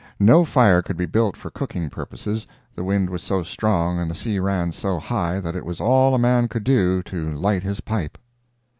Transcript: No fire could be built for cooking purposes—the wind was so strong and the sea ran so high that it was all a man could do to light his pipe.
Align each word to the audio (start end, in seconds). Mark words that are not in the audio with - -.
No 0.19 0.43
fire 0.45 0.81
could 0.81 0.97
be 0.97 1.05
built 1.05 1.37
for 1.37 1.51
cooking 1.51 1.87
purposes—the 1.87 2.83
wind 2.83 3.07
was 3.11 3.21
so 3.21 3.43
strong 3.43 3.99
and 3.99 4.09
the 4.09 4.15
sea 4.15 4.39
ran 4.39 4.71
so 4.71 4.97
high 4.97 5.39
that 5.39 5.55
it 5.55 5.63
was 5.63 5.79
all 5.79 6.15
a 6.15 6.17
man 6.17 6.47
could 6.47 6.63
do 6.63 7.03
to 7.03 7.29
light 7.33 7.61
his 7.61 7.81
pipe. 7.81 8.17